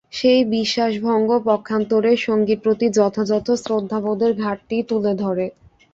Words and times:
সেই 0.13 0.41
বিশ্বাস 0.53 0.93
ভঙ্গ 1.03 1.29
পক্ষান্তরে 1.47 2.11
সঙ্গীর 2.19 2.59
প্রতি 2.63 2.87
যথাযথ 2.97 3.47
শ্রদ্ধাবোধের 3.61 4.31
ঘাটতিই 4.41 4.83
তুলে 4.89 5.13
ধরে। 5.15 5.45